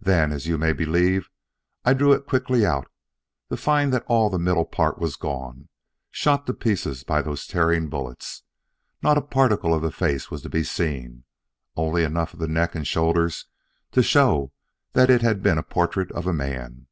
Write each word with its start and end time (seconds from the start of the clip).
Then, 0.00 0.32
as 0.32 0.48
you 0.48 0.58
may 0.58 0.72
believe, 0.72 1.30
I 1.84 1.94
drew 1.94 2.12
it 2.12 2.26
quickly 2.26 2.66
out, 2.66 2.88
to 3.48 3.56
find 3.56 3.92
that 3.92 4.02
all 4.08 4.28
the 4.28 4.36
middle 4.36 4.64
part 4.64 4.98
was 4.98 5.14
gone 5.14 5.68
shot 6.10 6.46
to 6.48 6.52
pieces 6.52 7.04
by 7.04 7.22
those 7.22 7.46
tearing 7.46 7.88
bullets. 7.88 8.42
Not 9.04 9.16
a 9.18 9.22
particle 9.22 9.72
of 9.72 9.82
the 9.82 9.92
face 9.92 10.32
was 10.32 10.42
to 10.42 10.48
be 10.50 10.64
seen, 10.64 11.02
and 11.04 11.22
only 11.76 12.02
enough 12.02 12.32
of 12.34 12.40
the 12.40 12.48
neck 12.48 12.74
and 12.74 12.84
shoulders 12.84 13.44
to 13.92 14.02
show 14.02 14.50
that 14.94 15.10
it 15.10 15.22
had 15.22 15.44
been 15.44 15.58
the 15.58 15.62
portrait 15.62 16.10
of 16.10 16.26
a 16.26 16.32
man. 16.32 16.88